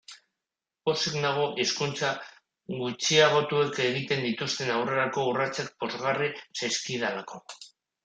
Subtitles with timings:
[0.89, 2.09] Pozik nago hizkuntza
[2.79, 7.45] gutxiagotuek egiten dituzten aurrerako urratsak pozgarri zaizkidalako.